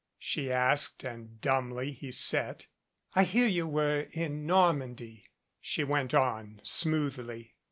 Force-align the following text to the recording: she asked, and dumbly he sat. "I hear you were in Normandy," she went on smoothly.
she 0.17 0.51
asked, 0.51 1.03
and 1.03 1.39
dumbly 1.41 1.91
he 1.91 2.11
sat. 2.11 2.65
"I 3.13 3.23
hear 3.23 3.45
you 3.45 3.67
were 3.67 4.07
in 4.11 4.47
Normandy," 4.47 5.27
she 5.59 5.83
went 5.83 6.15
on 6.15 6.59
smoothly. 6.63 7.53